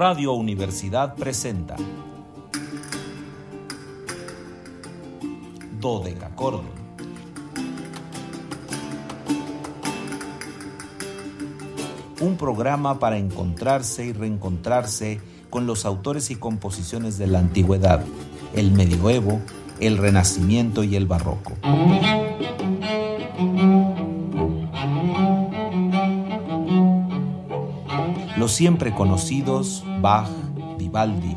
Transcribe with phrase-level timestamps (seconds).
[0.00, 1.76] Radio Universidad presenta
[5.78, 6.64] Dodecacordon.
[12.18, 15.20] Un programa para encontrarse y reencontrarse
[15.50, 18.02] con los autores y composiciones de la antigüedad,
[18.54, 19.42] el medioevo,
[19.80, 21.52] el renacimiento y el barroco.
[28.40, 30.26] Los siempre conocidos Bach,
[30.78, 31.36] Vivaldi,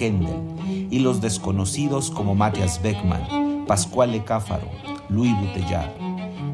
[0.00, 4.66] Händel y los desconocidos como Matthias Beckmann, Pascual Cáfaro,
[5.10, 5.90] Louis Bouteillard.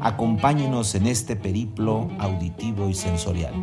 [0.01, 3.53] Acompáñenos en este periplo auditivo y sensorial.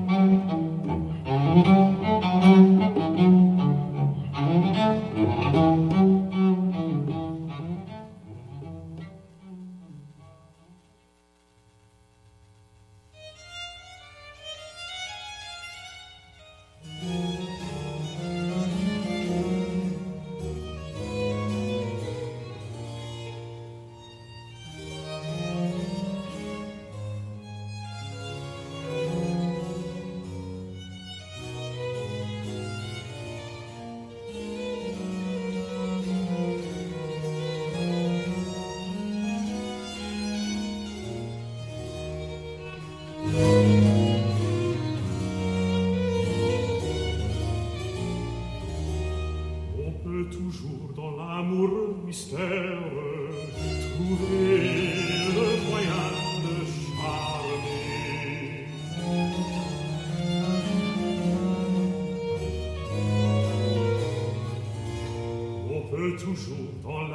[66.22, 67.11] giunto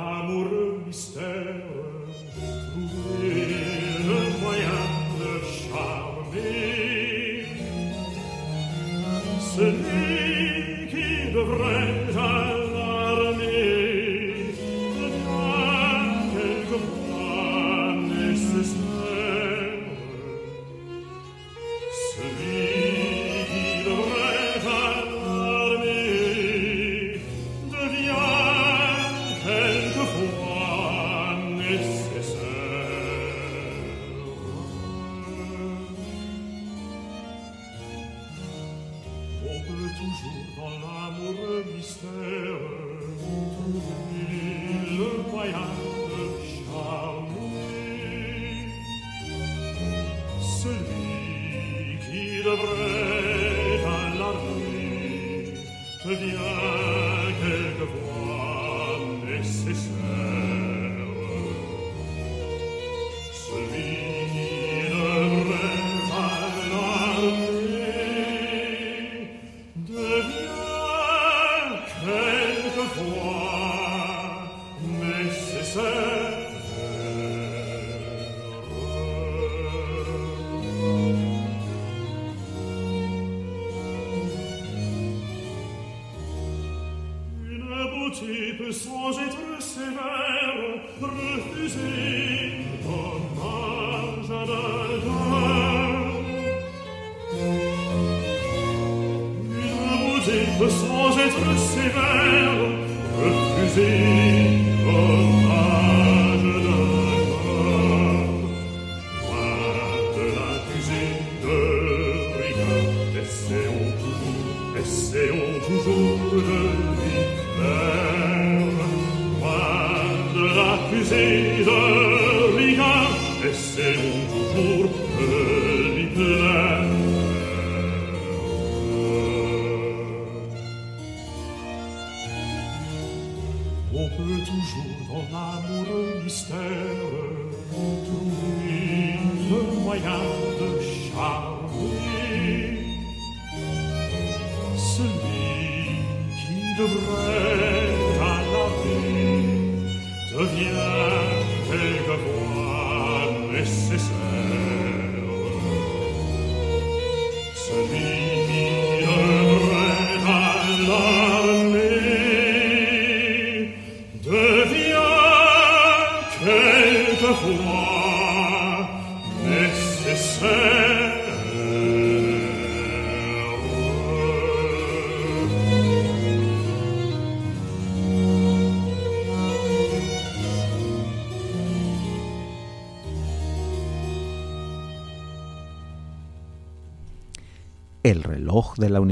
[101.27, 102.53] être sévère,
[103.19, 104.67] refusez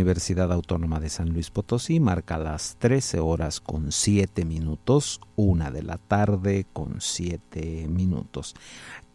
[0.06, 5.82] Universidad Autónoma de San Luis Potosí marca las 13 horas con 7 minutos, una de
[5.82, 8.54] la tarde con 7 minutos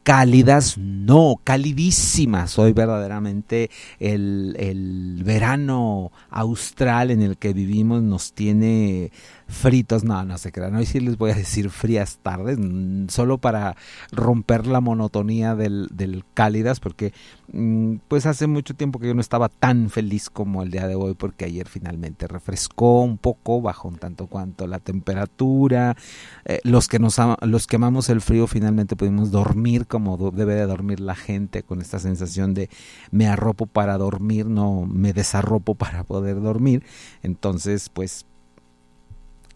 [0.03, 2.59] cálidas, no, calidísimas.
[2.59, 3.71] Hoy verdaderamente
[4.01, 9.13] el, el, verano austral en el que vivimos nos tiene
[9.51, 13.39] fritos, no, no se crean, hoy sí les voy a decir frías tardes, mm, solo
[13.39, 13.77] para
[14.13, 17.13] romper la monotonía del, del cálidas, porque
[17.53, 20.95] mm, pues hace mucho tiempo que yo no estaba tan feliz como el día de
[20.95, 25.97] hoy, porque ayer finalmente refrescó un poco, bajó un tanto cuanto la temperatura,
[26.45, 30.67] eh, los que nos los que amamos el frío finalmente pudimos dormir como debe de
[30.67, 32.71] dormir la gente, con esta sensación de
[33.11, 36.85] me arropo para dormir, no me desarropo para poder dormir,
[37.23, 38.27] entonces pues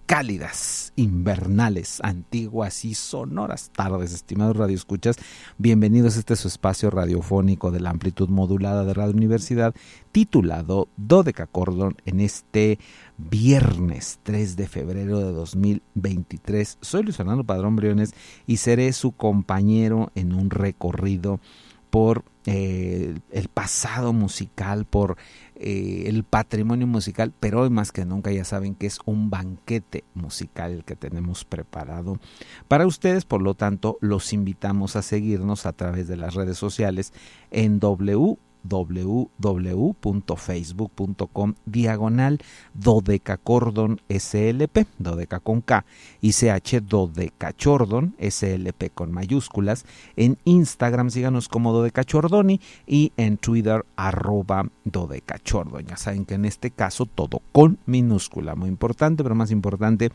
[0.07, 5.17] cálidas, invernales, antiguas y sonoras tardes, estimados radioescuchas.
[5.57, 9.75] Bienvenidos a este su espacio radiofónico de la amplitud modulada de Radio Universidad,
[10.13, 12.79] titulado Dodeca Cordon en este
[13.17, 16.79] viernes 3 de febrero de 2023.
[16.83, 18.15] Soy Luis Fernando Padrón Briones
[18.47, 21.41] y seré su compañero en un recorrido
[21.89, 25.17] por eh, el pasado musical, por
[25.57, 30.05] eh, el patrimonio musical, pero hoy más que nunca ya saben que es un banquete
[30.15, 32.19] musical el que tenemos preparado
[32.69, 37.13] para ustedes, por lo tanto los invitamos a seguirnos a través de las redes sociales
[37.51, 42.41] en W www.facebook.com diagonal
[42.75, 45.85] dodecacordon slp, dodeca con K
[46.21, 49.87] y ch dodecachordon slp con mayúsculas.
[50.17, 55.87] En Instagram síganos como dodecachordoni y en Twitter arroba dodecachordon.
[55.87, 60.11] Ya saben que en este caso todo con minúscula, muy importante, pero más importante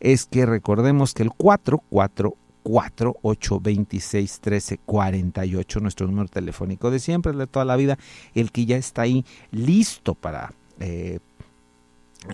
[0.00, 2.34] es que recordemos que el 44 4
[2.64, 7.98] 8 26 13 48 nuestro número telefónico de siempre, de toda la vida,
[8.34, 11.18] el que ya está ahí listo para eh,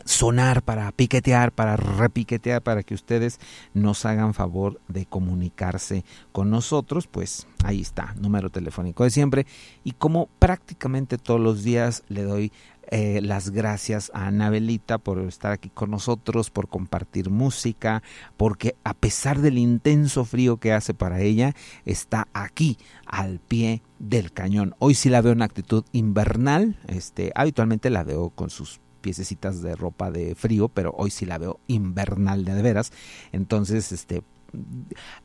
[0.05, 3.39] sonar, para piquetear, para repiquetear, para que ustedes
[3.73, 9.47] nos hagan favor de comunicarse con nosotros, pues ahí está, número telefónico de siempre.
[9.85, 12.53] Y como prácticamente todos los días le doy
[12.91, 18.03] eh, las gracias a Anabelita por estar aquí con nosotros, por compartir música,
[18.37, 21.55] porque a pesar del intenso frío que hace para ella,
[21.85, 24.75] está aquí al pie del cañón.
[24.79, 29.77] Hoy sí la veo en actitud invernal, este, habitualmente la veo con sus piececitas de
[29.77, 32.93] ropa de frío, pero hoy sí la veo invernal de veras.
[33.33, 34.23] Entonces, este,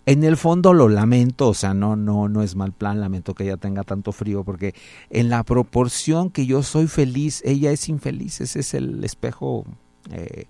[0.06, 3.44] en el fondo lo lamento, o sea, no, no, no es mal plan, lamento que
[3.44, 4.74] ella tenga tanto frío, porque
[5.10, 9.66] en la proporción que yo soy feliz, ella es infeliz, ese es el espejo
[10.12, 10.46] eh,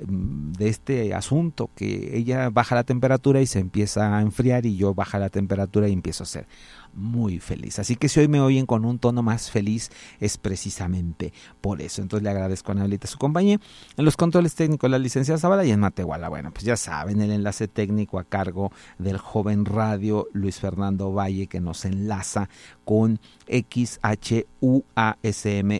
[0.00, 4.94] de este asunto, que ella baja la temperatura y se empieza a enfriar y yo
[4.94, 6.46] baja la temperatura y empiezo a ser
[6.94, 7.78] muy feliz.
[7.78, 9.90] Así que si hoy me oyen con un tono más feliz
[10.20, 12.02] es precisamente por eso.
[12.02, 13.60] Entonces le agradezco a Anabelita su compañía.
[13.96, 16.28] En los controles técnicos la licenciada Zavala y en Matehuala.
[16.28, 21.46] Bueno, pues ya saben, el enlace técnico a cargo del joven radio Luis Fernando Valle
[21.46, 22.48] que nos enlaza
[22.84, 24.48] con XHUASM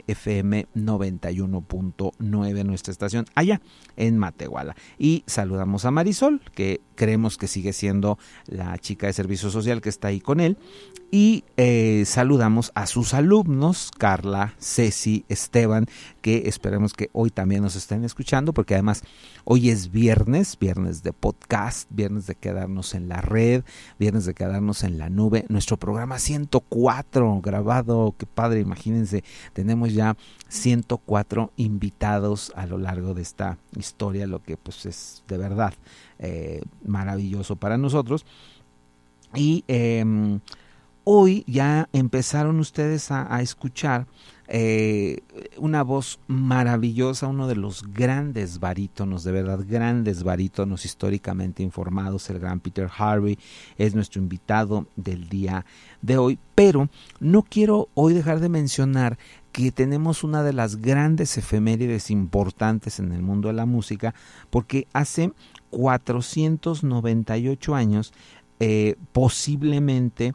[0.06, 3.60] FM 91.9 nuestra estación allá
[3.96, 4.76] en Matehuala.
[4.98, 9.88] Y saludamos a Marisol que creemos que sigue siendo la chica de servicio social que
[9.88, 10.58] está ahí con él.
[11.10, 15.86] Y eh, saludamos a sus alumnos, Carla, Ceci, Esteban,
[16.20, 19.02] que esperemos que hoy también nos estén escuchando, porque además
[19.44, 23.64] hoy es viernes, viernes de podcast, viernes de quedarnos en la red,
[23.98, 25.46] viernes de quedarnos en la nube.
[25.48, 29.24] Nuestro programa 104 grabado, qué padre, imagínense,
[29.54, 30.14] tenemos ya
[30.48, 35.72] 104 invitados a lo largo de esta historia, lo que pues es de verdad
[36.18, 38.24] eh, maravilloso para nosotros.
[39.34, 40.40] Y em,
[41.04, 44.06] hoy ya empezaron ustedes a, escuchar
[44.46, 45.20] eh,
[45.58, 52.38] una voz maravillosa, uno de los grandes barítonos, de verdad grandes barítonos históricamente informados, el
[52.38, 53.38] gran Peter Harvey
[53.76, 55.64] es nuestro invitado del día
[56.02, 56.88] de hoy, pero
[57.20, 59.18] no quiero hoy dejar de mencionar
[59.52, 64.14] que tenemos una de las grandes efemérides importantes en el mundo de la música,
[64.50, 65.32] porque hace
[65.70, 68.12] 498 años,
[68.60, 70.34] eh, posiblemente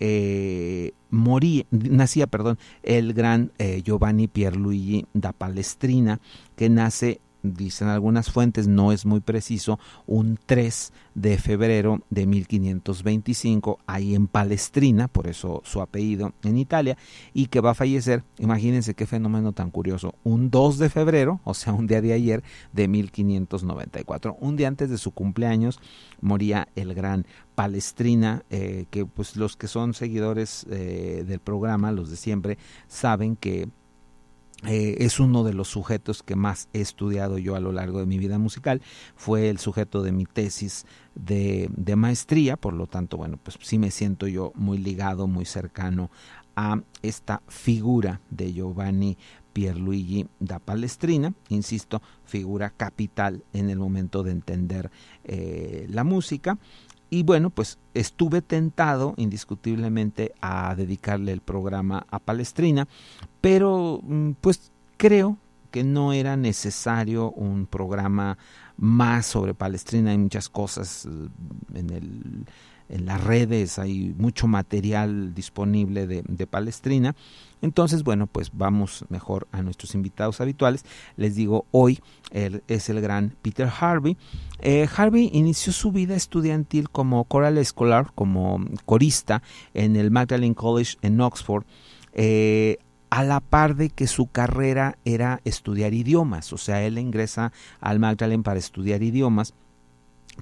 [0.00, 6.18] eh, moría, nacía, perdón, el gran eh, Giovanni Pierluigi da Palestrina,
[6.56, 13.78] que nace dicen algunas fuentes, no es muy preciso, un 3 de febrero de 1525,
[13.86, 16.96] ahí en Palestrina, por eso su apellido en Italia,
[17.34, 21.54] y que va a fallecer, imagínense qué fenómeno tan curioso, un 2 de febrero, o
[21.54, 24.36] sea, un día de ayer, de 1594.
[24.40, 25.80] Un día antes de su cumpleaños
[26.20, 32.10] moría el gran Palestrina, eh, que pues los que son seguidores eh, del programa, los
[32.10, 32.58] de siempre,
[32.88, 33.68] saben que
[34.66, 38.06] eh, es uno de los sujetos que más he estudiado yo a lo largo de
[38.06, 38.80] mi vida musical.
[39.16, 43.90] Fue el sujeto de mi tesis de, maestría, por lo tanto, bueno, pues sí me
[43.90, 46.10] siento yo muy ligado, muy cercano
[46.54, 49.16] a esta figura de Giovanni
[49.52, 54.90] Pierluigi da Palestrina, insisto, figura capital en el momento de entender
[55.24, 56.58] eh, la música.
[57.14, 62.88] Y bueno, pues estuve tentado indiscutiblemente a dedicarle el programa a Palestrina,
[63.42, 65.36] pero mm, pues creo
[65.70, 68.38] que no era necesario un programa
[68.78, 70.12] más sobre Palestrina.
[70.12, 71.28] Hay muchas cosas eh,
[71.74, 72.46] en el
[72.92, 77.16] en las redes hay mucho material disponible de, Palestrina.
[77.62, 80.84] Entonces, bueno, pues vamos mejor a nuestros invitados habituales.
[81.16, 84.16] Les digo, hoy él es el gran Peter Harvey.
[84.60, 90.96] Eh, Harvey inició su vida estudiantil como choral scholar, como corista en el Magdalene College
[91.02, 91.64] en Oxford.
[92.12, 97.52] Eh, a la par de que su carrera era estudiar idiomas, o sea, él ingresa
[97.78, 99.52] al Magdalene para estudiar idiomas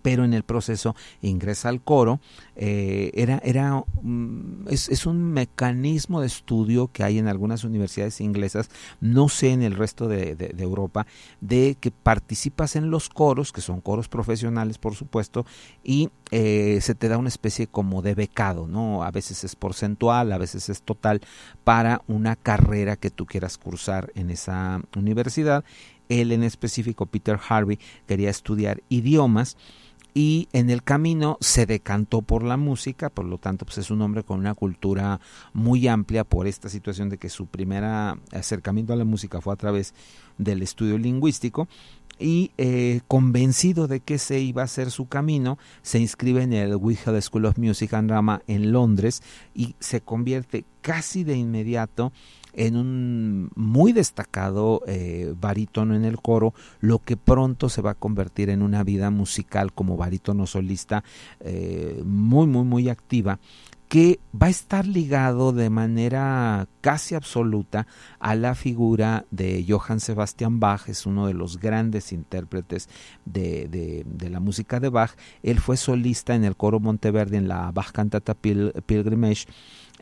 [0.03, 2.21] pero en el proceso ingresa al coro.
[2.57, 8.69] Eh, era, era, mm, es, un mecanismo de estudio que hay en algunas universidades inglesas,
[9.01, 11.07] no sé en el resto de, Europa,
[11.41, 15.47] de que participas en los coros, que son coros profesionales, por supuesto,
[15.83, 19.03] y eh, se te da una especie como de becado, ¿no?
[19.03, 21.21] A veces es porcentual, a veces es total,
[21.65, 25.65] para una carrera que tú quieras cursar en esa universidad.
[26.09, 29.57] Él en específico, Peter Harvey, quería estudiar idiomas
[30.15, 34.03] y en el camino se decantó por la música, por lo tanto pues es un
[34.03, 35.21] hombre con una cultura
[35.53, 39.57] muy amplia por esta situación de que su primer acercamiento a la música fue a
[39.57, 39.95] través
[40.39, 41.69] del estudio lingüístico
[42.21, 46.77] y eh, convencido de que se iba a ser su camino, se inscribe en el
[46.77, 49.23] Whitehall School of Music and Drama en Londres
[49.55, 52.13] y se convierte casi de inmediato en
[52.55, 58.51] un muy destacado eh, barítono en el coro, lo que pronto se va a convertir
[58.51, 61.05] en una vida musical como barítono solista
[61.41, 63.39] eh, muy, muy, muy activa
[63.91, 67.89] que va a estar ligado de manera casi absoluta
[68.21, 72.89] a la figura de Johann Sebastian Bach, es uno de los grandes intérpretes
[73.25, 73.67] de,
[74.07, 75.17] de, la música de Bach.
[75.43, 79.47] Él fue solista en el coro Monteverdi en la Bach Cantata Pilgrimage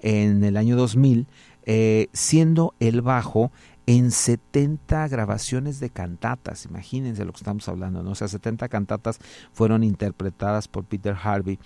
[0.03, 1.27] en el año 2000
[1.71, 3.53] eh, siendo el bajo
[3.85, 8.13] en 70 grabaciones de cantatas, imagínense lo que estamos hablando, ¿no?
[8.13, 9.19] O sea, 70 cantatas
[9.53, 11.59] fueron interpretadas por Peter Harvey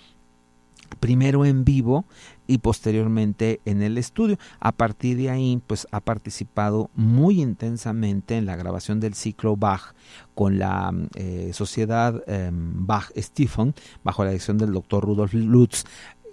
[0.99, 2.05] primero en vivo
[2.47, 4.37] y posteriormente en el estudio.
[4.59, 9.93] A partir de ahí, pues ha participado muy intensamente en la grabación del ciclo Bach
[10.35, 15.85] con la eh, sociedad em, Bach Stephen, bajo la dirección del doctor Rudolf Lutz.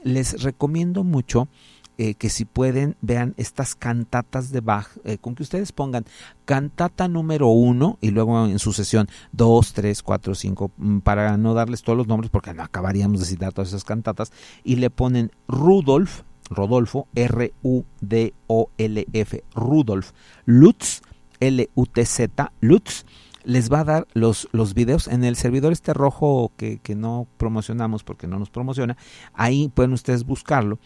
[0.03, 1.49] Les recomiendo mucho
[2.03, 6.07] eh, que si pueden vean estas cantatas de Bach, eh, con que ustedes pongan
[6.47, 11.83] cantata número uno y luego en sucesión dos, tres, cuatro, cinco, mm, para no darles
[11.83, 14.33] todos los nombres porque no acabaríamos de citar todas esas cantatas,
[14.65, 17.85] y le ponen Rudolf, Rodolfo, R-U-D-O-L-F,
[19.55, 20.13] Rudolf,
[20.47, 21.03] Lutz,
[21.39, 23.05] L-U-T-Z, Lutz,
[23.45, 27.27] les va a dar los, los videos en el servidor este rojo que, que no
[27.37, 28.97] promocionamos porque no nos promociona,
[29.35, 30.79] ahí pueden ustedes buscarlo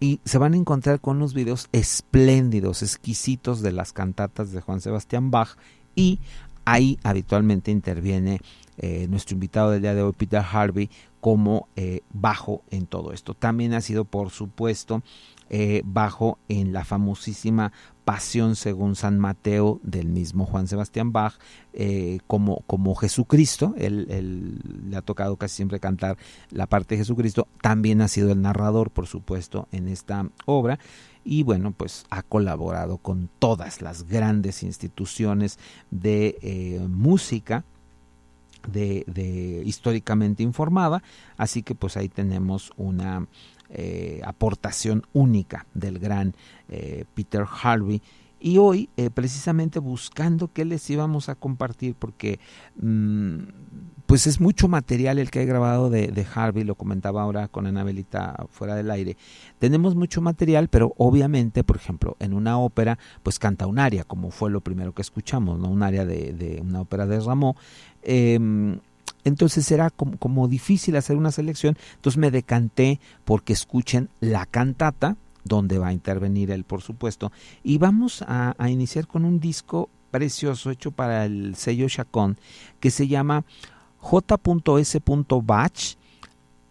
[0.00, 4.80] y se van a encontrar con unos videos espléndidos, exquisitos de las cantatas de Juan
[4.80, 5.56] Sebastián Bach
[5.94, 6.20] y
[6.64, 8.40] ahí habitualmente interviene
[8.78, 13.34] eh, nuestro invitado del día de hoy, Peter Harvey, como eh, bajo en todo esto.
[13.34, 15.02] También ha sido, por supuesto,
[15.48, 17.72] eh, bajo en la famosísima
[18.04, 21.34] Pasión según San Mateo del mismo Juan Sebastián Bach,
[21.72, 26.18] eh, como, como Jesucristo, él, le ha tocado casi siempre cantar
[26.50, 30.78] la parte de Jesucristo, también ha sido el narrador, por supuesto, en esta obra.
[31.24, 35.58] Y bueno, pues ha colaborado con todas las grandes instituciones
[35.90, 37.64] de eh, música
[38.68, 41.02] de, de, históricamente informada,
[41.36, 43.26] así que pues ahí tenemos una
[43.70, 46.34] eh, aportación única del gran
[46.68, 48.02] eh, Peter Harvey.
[48.40, 52.40] Y hoy, eh, precisamente buscando qué les íbamos a compartir, porque
[52.76, 53.38] mm,
[54.04, 58.46] pues es mucho material el que he grabado de, Harvey, lo comentaba ahora con Anabelita
[58.50, 59.16] fuera del aire.
[59.58, 64.30] Tenemos mucho material, pero obviamente, por ejemplo, en una ópera, pues canta un aria, como
[64.30, 65.70] fue lo primero que escuchamos, ¿no?
[65.70, 67.56] Un área de, de una ópera de Rameau.
[69.24, 75.78] Entonces era como, difícil hacer una selección, entonces me decanté porque escuchen la cantata, donde
[75.78, 80.90] va a intervenir él, por supuesto, y vamos a, iniciar con un disco precioso hecho
[80.92, 82.38] para el sello Chacón
[82.80, 83.44] que se llama
[83.98, 85.00] J.S.
[85.42, 85.96] Bach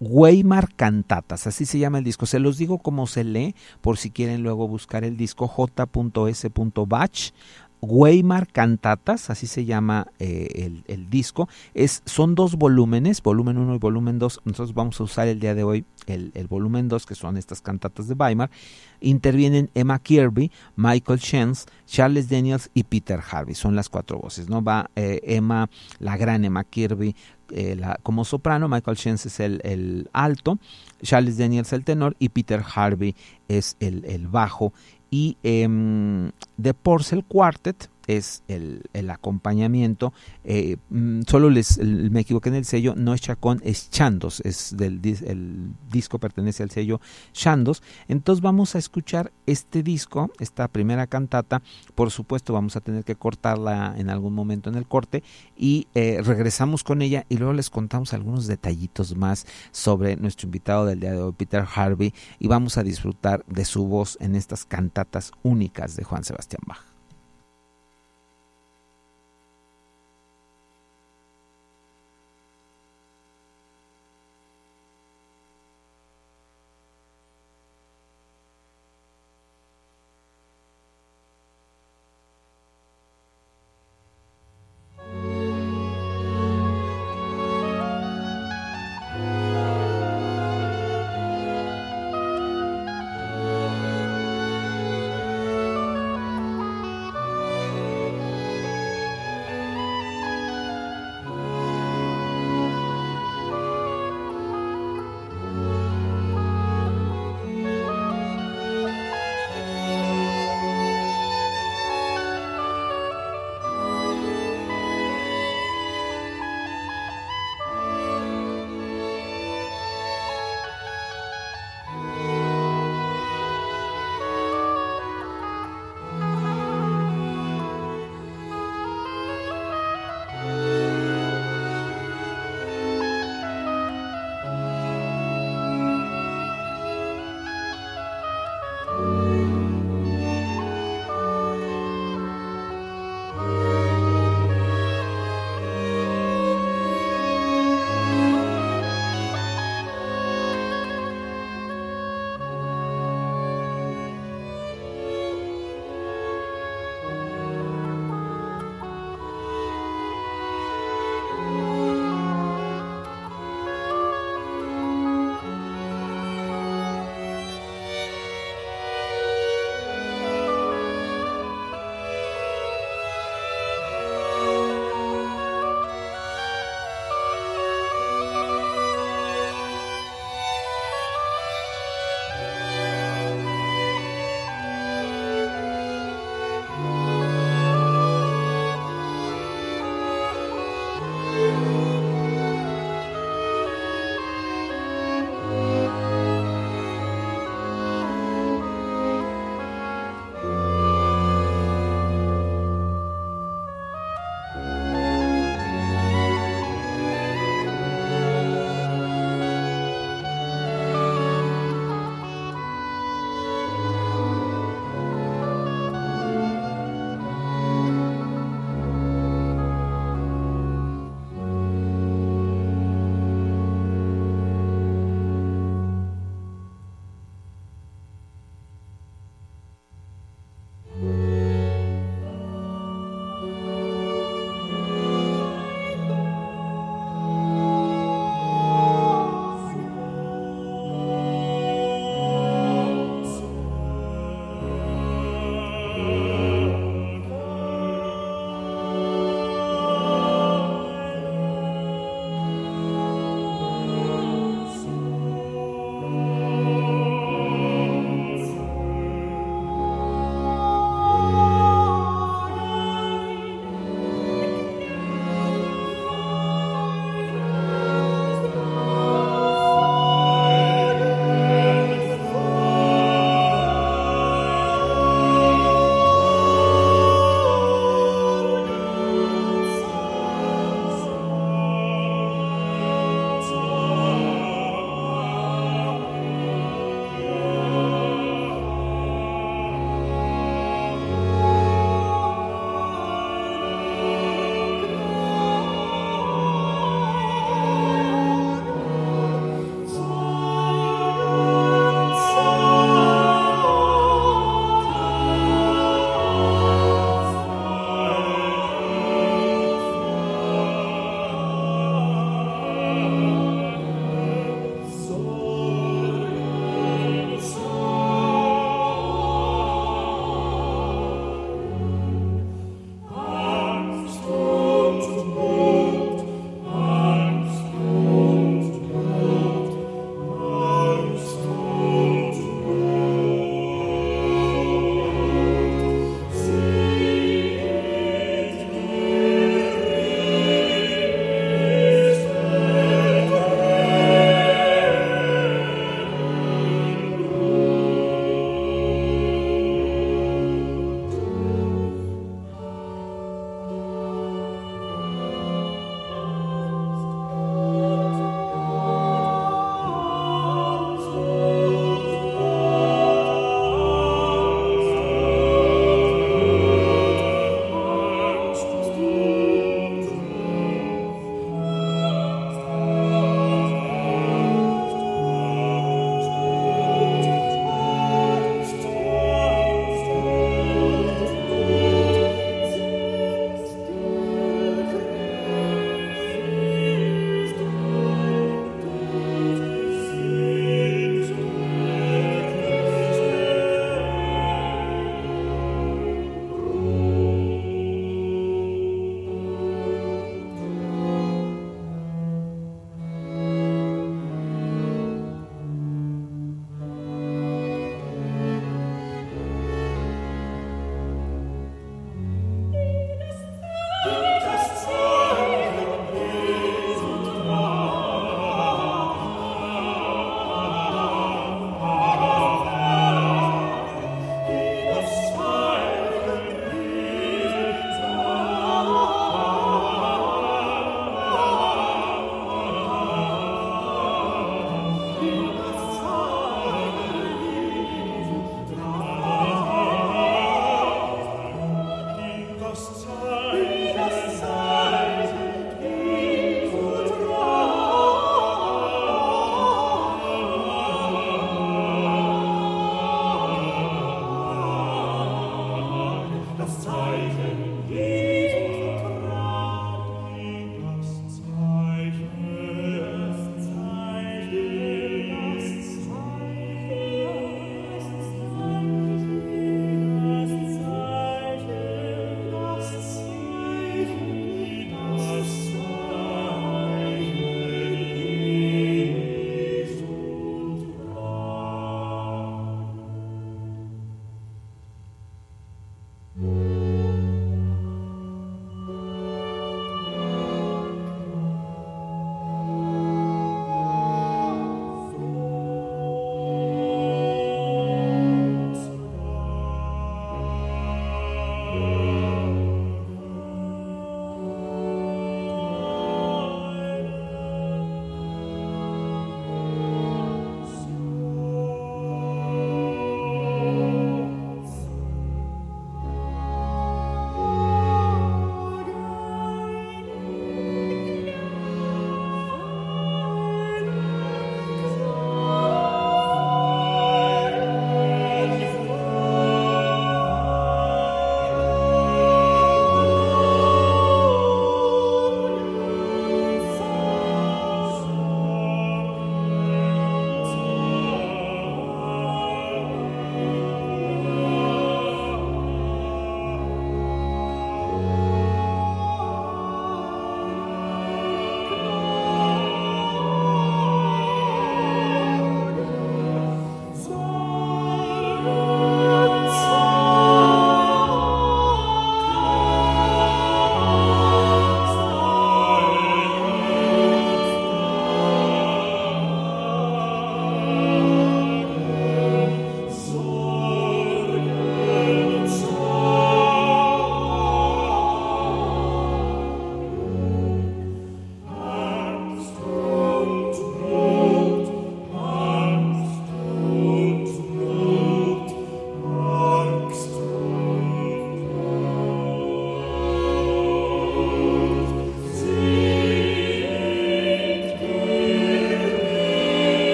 [0.00, 2.26] Weimar Cantatas, así se llama el disco.
[2.26, 6.50] Se los digo como se lee, por si quieren luego buscar el disco J.S.
[6.86, 7.32] Bach
[7.80, 11.48] Weimar Cantatas, así se llama eh, el, disco.
[11.74, 14.40] Es, son dos volúmenes, volumen 1 y volumen 2.
[14.44, 18.08] Nosotros vamos a usar el día de hoy el, volumen 2, que son estas cantatas
[18.08, 18.50] de Weimar.
[19.00, 23.54] Intervienen Emma Kirby, Michael Shenz, Charles Daniels y Peter Harvey.
[23.54, 24.62] Son las cuatro voces, ¿no?
[24.62, 25.70] Va eh, Emma,
[26.00, 27.14] la gran Emma Kirby,
[27.50, 30.58] eh, como soprano, Michael Shenz es el, alto,
[31.02, 33.14] Charles Daniels el tenor y Peter Harvey
[33.48, 34.74] es el, el bajo
[35.10, 35.66] y eh,
[36.60, 40.12] The Porcel Quartet es el, acompañamiento.
[40.42, 44.76] Eh, mm, solo les me equivoqué en el sello, no es Chacón, es Chandos, es
[44.76, 47.00] del el disco pertenece al sello
[47.32, 47.82] Chandos.
[48.08, 51.62] Entonces vamos a escuchar este disco, esta primera cantata.
[51.94, 55.22] Por supuesto, vamos a tener que cortarla en algún momento en el corte
[55.56, 60.86] y eh, regresamos con ella y luego les contamos algunos detallitos más sobre nuestro invitado
[60.86, 64.64] del día de hoy, Peter Harvey, y vamos a disfrutar de su voz en estas
[64.64, 66.87] cantatas únicas de Juan Sebastián Bach.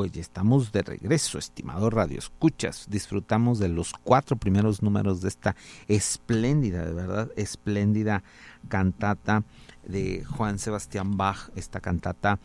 [0.00, 2.86] Pues ya estamos de regreso, estimado Radio Escuchas.
[2.88, 5.56] Disfrutamos de los cuatro primeros números de esta
[5.88, 8.22] espléndida, de verdad, espléndida
[8.68, 9.44] cantata
[9.84, 12.38] de Juan Sebastián Bach, esta cantata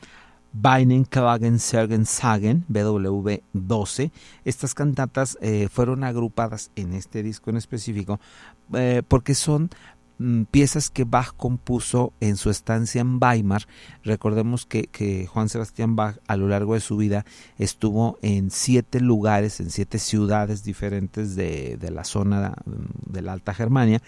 [0.52, 4.12] Beinen Klagen Sergen Sagen, BW12.
[4.44, 8.20] Estas cantatas eh, fueron agrupadas en este disco en específico
[8.74, 9.70] eh, porque son
[10.52, 13.68] piezas que Bach compuso en su estancia en Weimar.
[14.04, 17.26] Recordemos que, que, Juan Sebastián Bach a lo largo de su vida
[17.58, 23.34] estuvo en siete lugares, en siete ciudades diferentes de, de la zona mm, de la
[23.34, 24.02] Alta Germania.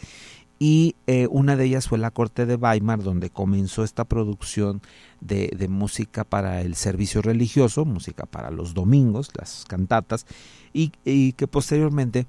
[0.60, 4.82] Y eh, una de ellas fue la corte de Weimar, donde comenzó esta producción
[5.22, 10.26] de, de música para el servicio religioso, música para los domingos, las cantatas,
[10.74, 10.90] y
[11.34, 12.28] que posteriormente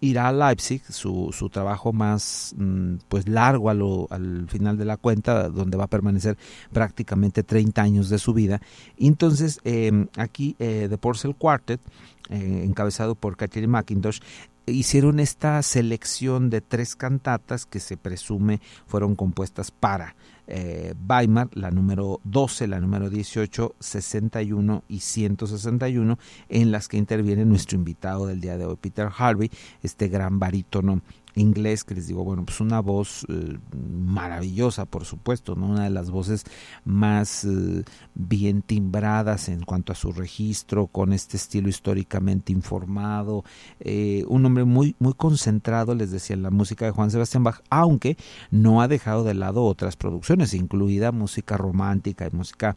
[0.00, 5.48] irá a Leipzig, su, su trabajo más mm, pues largo al final de la cuenta,
[5.48, 6.36] donde va a permanecer
[6.72, 8.60] prácticamente 30 años de su vida.
[8.98, 11.80] Entonces em, aquí eh, The Porcel Quartet,
[12.28, 14.20] eh, encabezado por Catherine McIntosh,
[14.66, 20.16] hicieron esta selección de tres cantatas que se presume fueron compuestas para
[20.46, 26.18] eh, Weimar, la número 12, la número 18, 61 y 161,
[26.48, 29.50] en las que interviene nuestro invitado del día de hoy, Peter Harvey,
[29.82, 31.02] este gran barítono
[31.36, 35.66] inglés, que les digo, bueno, pues una voz eh, maravillosa, por supuesto, ¿no?
[35.66, 36.44] Una de las voces
[36.84, 37.84] más eh,
[38.14, 43.44] bien timbradas en cuanto a su registro, con este estilo históricamente informado,
[43.80, 47.60] eh, un hombre muy, muy concentrado, les decía, en la música de Juan Sebastián Bach,
[47.70, 48.16] aunque
[48.50, 52.76] no ha dejado de lado otras producciones, incluida música romántica y música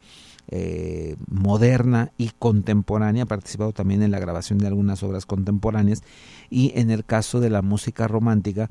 [0.52, 6.02] eh, moderna y contemporánea, ha participado también en la grabación de algunas obras contemporáneas
[6.50, 8.70] y en el caso de la música romántica,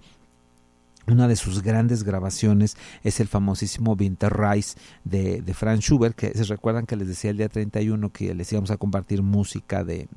[1.06, 6.44] una de sus grandes grabaciones es el famosísimo Winterreise de, de Franz Schubert, que se
[6.44, 10.08] recuerdan que les decía el día 31 que les íbamos a compartir música de,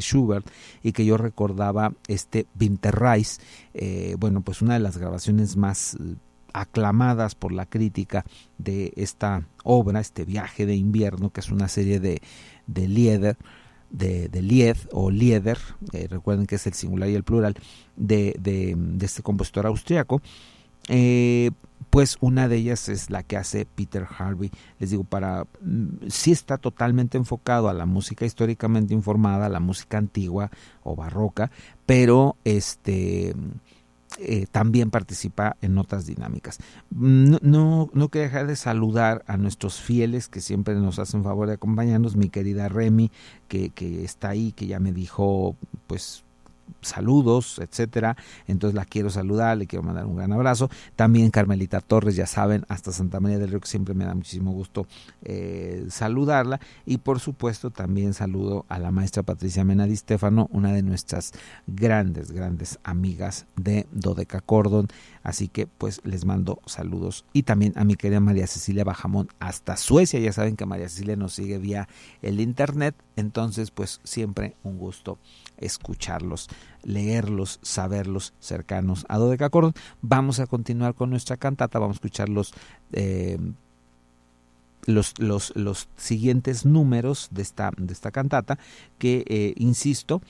[0.00, 0.48] Schubert
[0.82, 3.40] y que yo recordaba este Winterreise,
[3.74, 5.98] eh, bueno, pues una de las grabaciones más
[6.52, 8.24] aclamadas por la crítica
[8.58, 12.20] de esta obra, este viaje de invierno, que es una serie de,
[12.66, 13.36] de Lieder,
[13.90, 15.58] de, Lied o Lieder,
[15.92, 17.54] eh, recuerden que es el singular y el plural,
[17.96, 20.20] de, de, de este compositor austriaco.
[20.88, 21.50] Eh,
[21.90, 24.50] pues una de ellas es la que hace Peter Harvey.
[24.78, 29.60] Les digo, para mm, sí está totalmente enfocado a la música históricamente informada, a la
[29.60, 30.50] música antigua
[30.82, 31.50] o barroca,
[31.86, 33.34] pero este
[34.18, 36.58] eh, también participa en otras dinámicas.
[36.90, 41.48] No, no, no quiero dejar de saludar a nuestros fieles que siempre nos hacen favor
[41.48, 43.10] de acompañarnos, mi querida Remy,
[43.46, 45.56] que, que está ahí, que ya me dijo,
[45.86, 46.24] pues
[46.80, 48.16] saludos, etcétera.
[48.46, 50.70] Entonces la quiero saludar, le quiero mandar un gran abrazo.
[50.96, 54.52] También Carmelita Torres, ya saben, hasta Santa María del Río, que siempre me da muchísimo
[54.52, 54.86] gusto
[55.22, 56.60] eh, saludarla.
[56.86, 61.32] Y por supuesto también saludo a la maestra Patricia Mena Di Stefano, una de nuestras
[61.66, 64.88] grandes, grandes amigas de Dodeca Cordon.
[65.28, 67.26] Así que pues les mando saludos.
[67.34, 70.18] Y también a mi querida María Cecilia Bajamón hasta Suecia.
[70.20, 71.86] Ya saben que María Cecilia nos sigue vía
[72.22, 72.94] el internet.
[73.14, 75.18] Entonces pues siempre un gusto
[75.58, 76.48] escucharlos,
[76.82, 79.74] leerlos, saberlos cercanos a Dodecacordon.
[80.00, 82.54] Vamos a continuar con nuestra cantata, vamos a escuchar los,
[82.92, 83.36] eh,
[84.86, 88.58] los, los, los, siguientes números de esta, de esta cantata,
[88.96, 90.22] que, eh, insisto,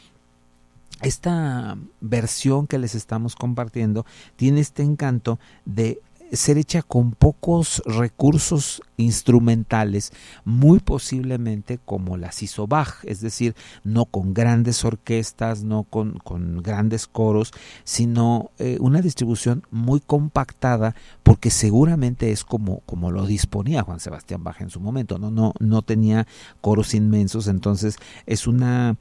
[1.03, 4.05] esta versión que les estamos compartiendo
[4.37, 6.01] tiene este encanto de
[6.33, 10.13] ser hecha con pocos recursos instrumentales,
[10.45, 16.63] muy posiblemente como las hizo Bach, es decir, no con grandes orquestas, no con, con
[16.63, 17.53] grandes coros,
[17.85, 24.45] sino eh, una distribución muy compactada, porque seguramente es como, como lo disponía Juan Sebastián
[24.45, 26.27] Bach en su momento, no, no, no tenía
[26.61, 28.97] coros inmensos, entonces es una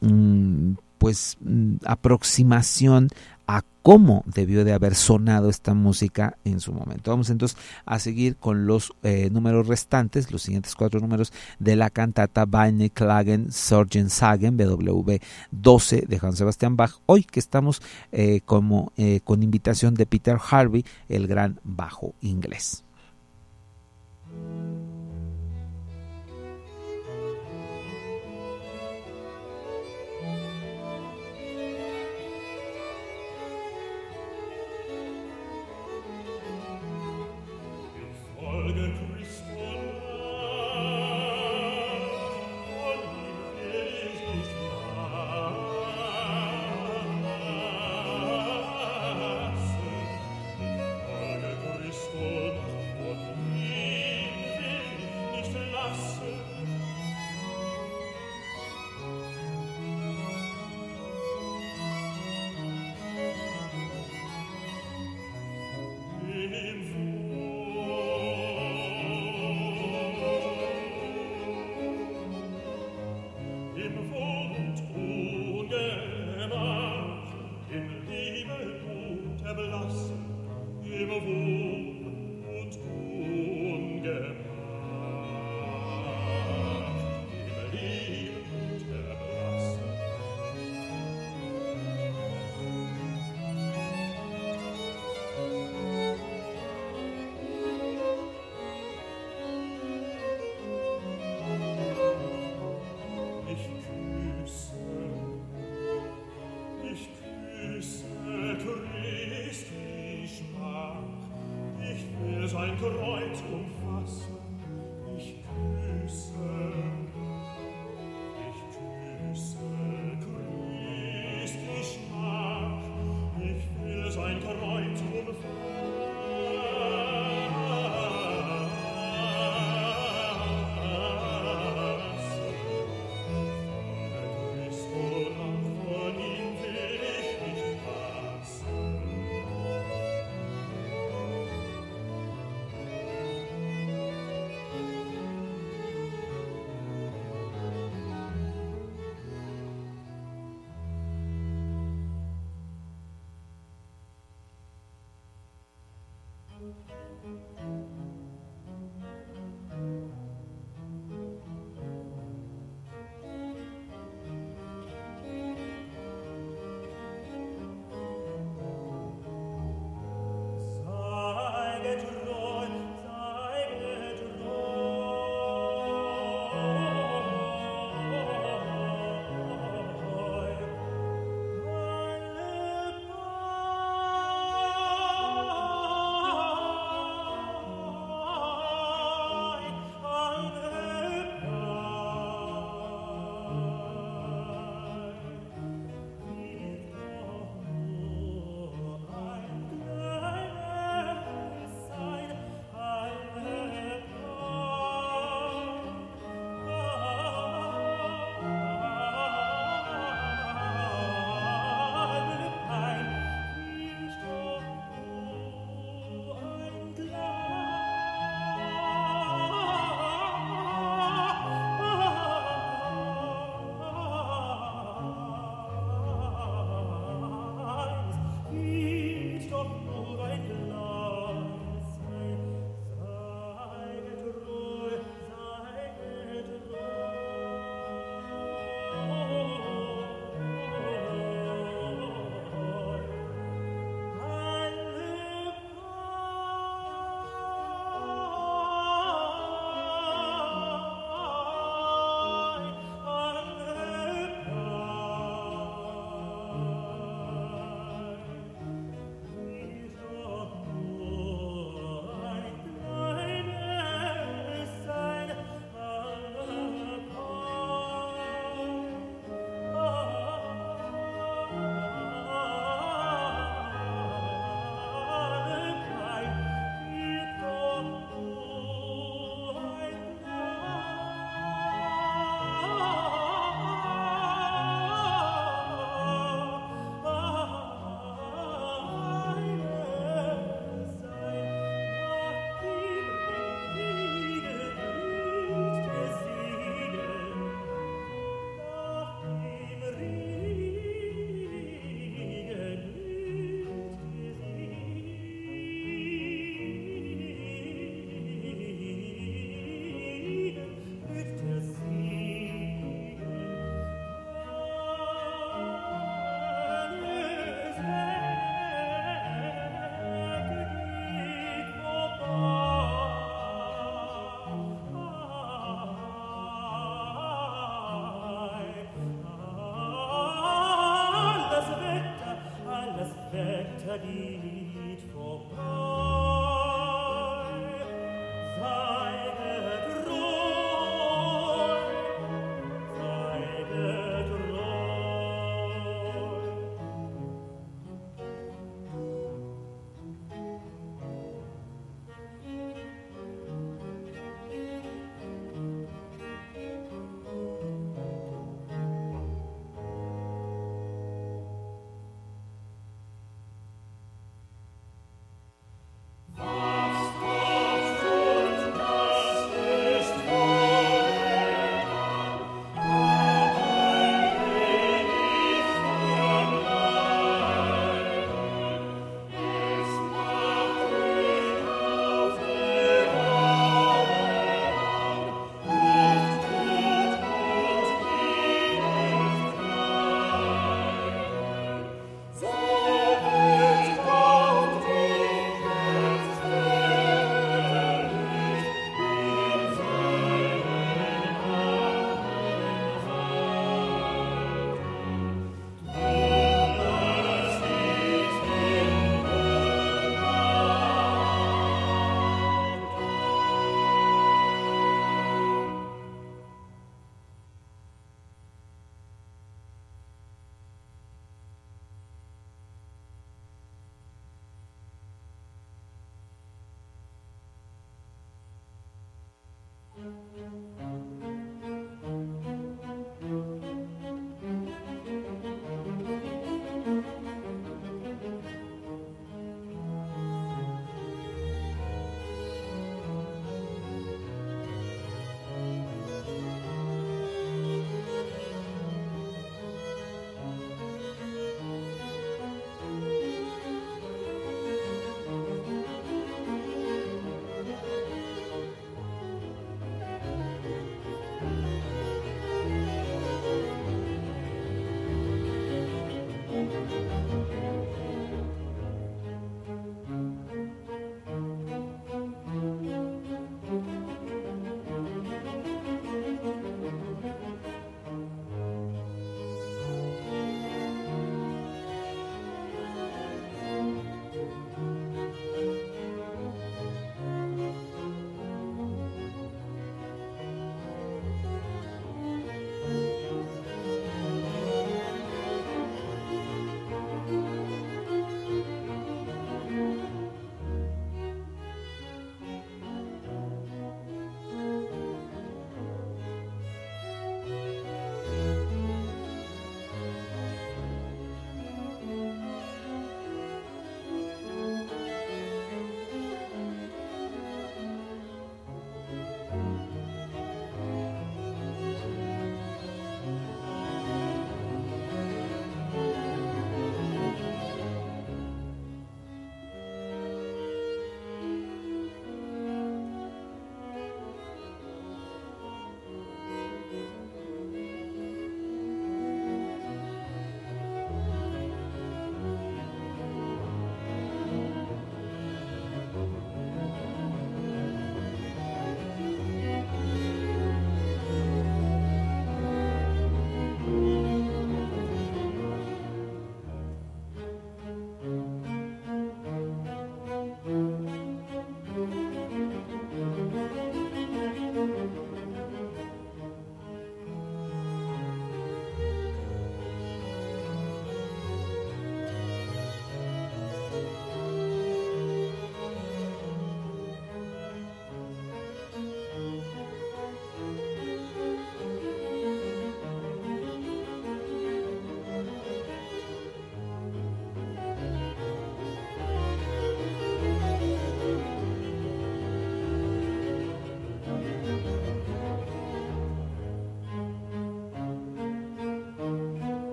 [0.00, 3.08] mm, pues mm, aproximación
[3.48, 7.10] a cómo debió de haber sonado esta música en su momento.
[7.10, 11.88] Vamos entonces a seguir con los eh, números restantes, los siguientes cuatro números de la
[11.88, 15.16] cantata Weine Klagen Sorgen Sagen BW
[15.50, 16.92] 12 de Juan Sebastián Bach.
[17.06, 17.80] Hoy que estamos
[18.12, 22.84] eh, como eh, con invitación de Peter Harvey, el gran bajo inglés.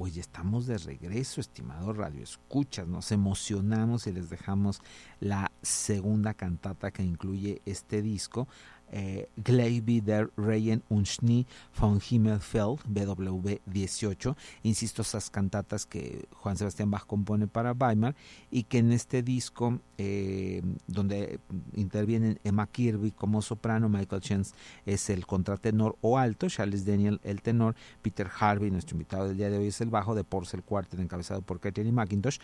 [0.00, 2.88] Pues ya estamos de regreso, estimados Radio Escuchas.
[2.88, 4.80] Nos emocionamos y les dejamos
[5.20, 8.48] la segunda cantata que incluye este disco
[8.90, 14.34] eh, der Reihen und Schnee von Himmelfeld, BW18.
[14.62, 18.14] Insisto, esas cantatas que Juan Sebastián Bach compone para Weimar
[18.50, 21.40] y que en este disco, eh, donde
[21.74, 24.54] intervienen Emma Kirby como soprano, Michael Chance
[24.86, 29.50] es el contratenor o alto, Charles Daniel el tenor, Peter Harvey, nuestro invitado del día
[29.50, 32.38] de hoy es el bajo, de Porcel Quartet encabezado por Katie McIntosh,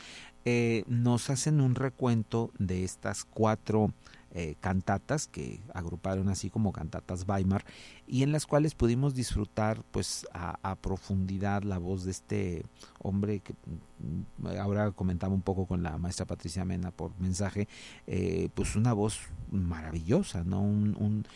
[0.45, 3.93] eh, nos hacen un recuento de estas cuatro
[4.33, 7.65] eh, cantatas que agruparon así como cantatas Weimar
[8.07, 12.65] y en las cuales pudimos disfrutar pues a, profundidad la voz de este
[12.99, 17.67] hombre que mm, ahora comentaba un poco con la maestra Patricia Mena por mensaje
[18.07, 19.19] eh, pues una voz
[19.51, 21.27] maravillosa no un,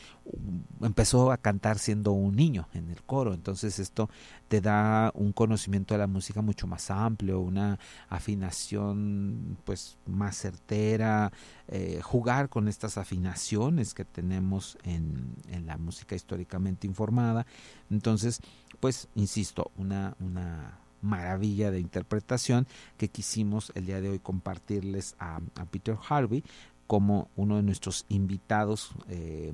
[0.82, 4.10] empezó a cantar siendo un niño en el coro entonces esto
[4.48, 11.32] te da un conocimiento de la música mucho más amplio una afinación pues más certera
[11.68, 16.16] eh, jugar con estas afinaciones que tenemos en, en, la música
[16.86, 17.46] informada.
[17.90, 18.40] Entonces,
[18.80, 25.40] pues, insisto, una, una maravilla de interpretación que quisimos el día de hoy compartirles a,
[25.70, 26.44] Peter Harvey
[26.86, 29.52] como uno de nuestros invitados eh,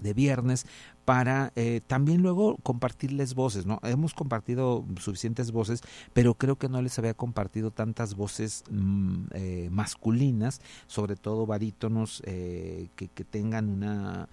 [0.00, 0.66] de viernes
[1.04, 3.80] para eh, también luego compartirles voces, ¿no?
[3.82, 5.82] Hemos compartido suficientes voces,
[6.12, 12.22] pero creo que no les había compartido tantas voces mm, eh, masculinas, sobre todo barítonos
[12.24, 14.28] que, que, tengan una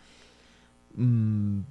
[0.95, 1.61] mm,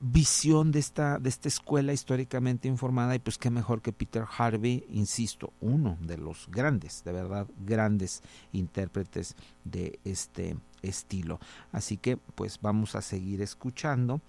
[0.00, 4.84] visión de esta, de esta escuela históricamente informada y pues qué mejor que Peter Harvey,
[4.90, 9.34] insisto, uno de los grandes, de verdad, grandes intérpretes
[9.64, 11.40] de este estilo.
[11.72, 14.20] Así que pues vamos a seguir escuchando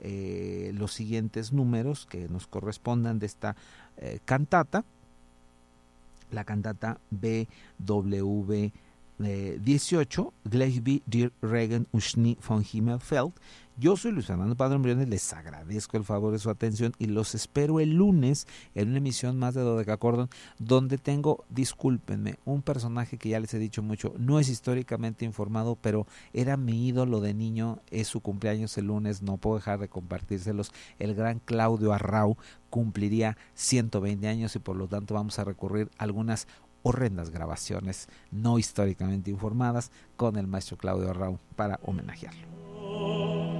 [0.00, 3.56] eh, los siguientes números que nos correspondan de esta
[3.96, 4.84] eh, cantata.
[6.30, 8.70] La cantata BW
[9.18, 13.32] 18, Gleichby dir Regen Uschni von Himmelfeld,
[13.78, 17.34] yo soy Luis Fernando Padre Briones, les agradezco el favor de su atención y los
[17.34, 23.28] espero el lunes en una emisión más de Dodecacordon donde tengo, discúlpenme, un personaje que
[23.28, 27.80] ya les he dicho mucho, no es históricamente informado, pero era mi ídolo de niño,
[27.90, 30.72] es su cumpleaños el lunes, no puedo dejar de compartírselos.
[30.98, 32.38] El gran Claudio Arrau
[32.70, 36.48] cumpliría 120 años y por lo tanto vamos a recurrir a algunas
[36.82, 43.55] horrendas grabaciones no históricamente informadas con el maestro Claudio Arrau para homenajearlo.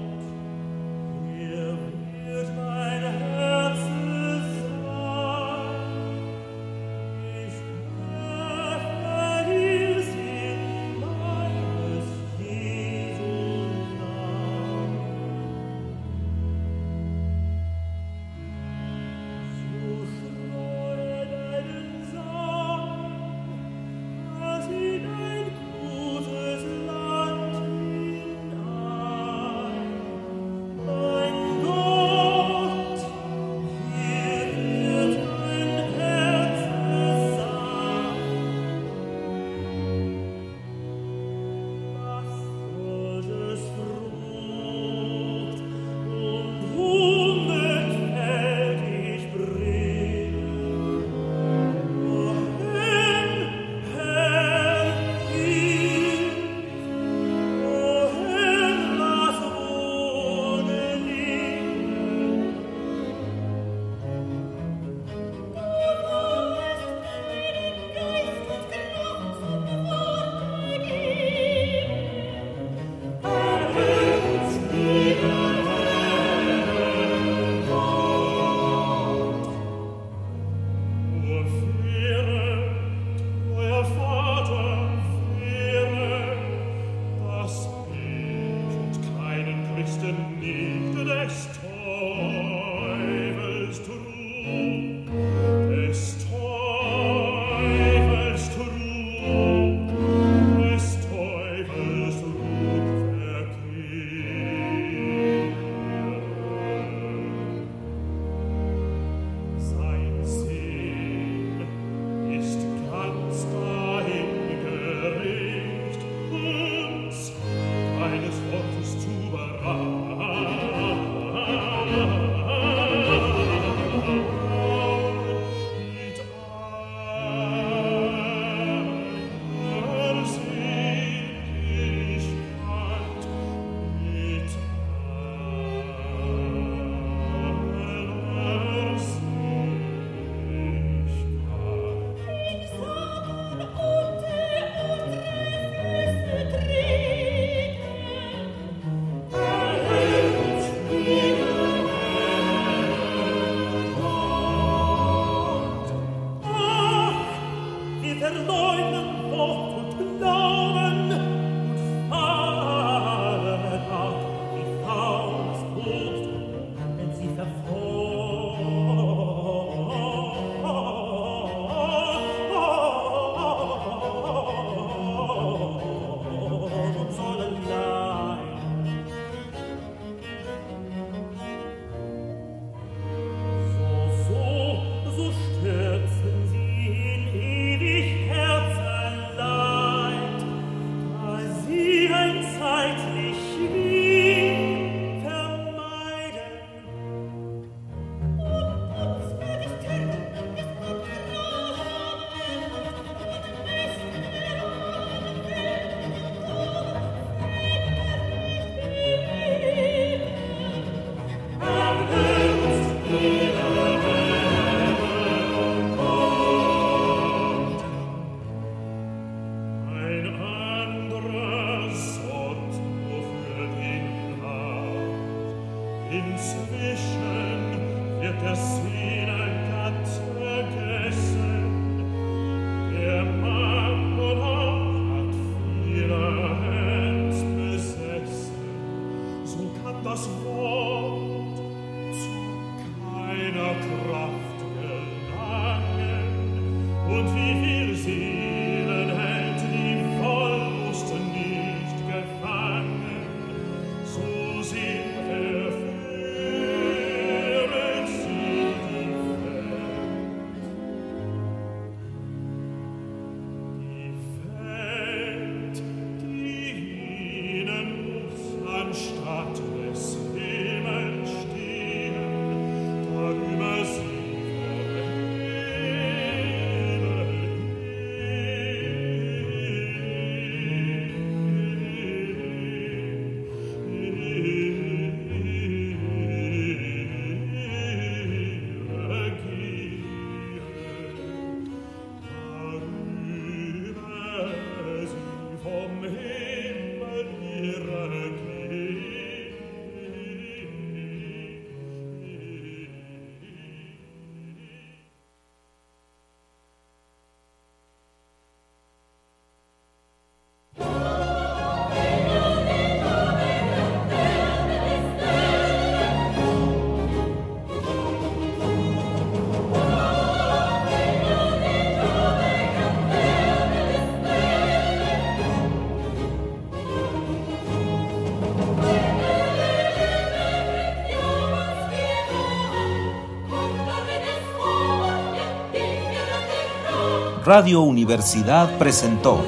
[337.46, 339.40] Radio Universidad presentó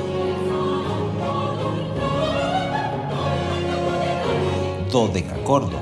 [4.93, 5.77] Dodecacordo.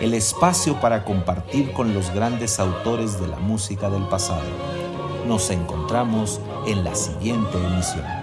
[0.00, 4.40] El espacio para compartir con los grandes autores de la música del pasado.
[5.26, 8.17] Nos encontramos en la siguiente emisión.